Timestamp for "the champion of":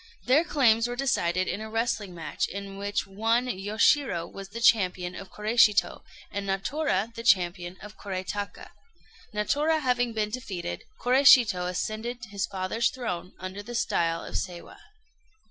4.49-5.29, 7.13-7.99